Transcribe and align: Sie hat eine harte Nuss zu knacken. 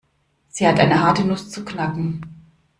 Sie 0.49 0.67
hat 0.67 0.79
eine 0.79 0.99
harte 1.03 1.23
Nuss 1.23 1.51
zu 1.51 1.63
knacken. 1.63 2.21